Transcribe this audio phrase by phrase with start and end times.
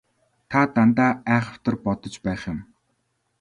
[0.49, 2.59] Та дандаа айхавтар бодож байх юм.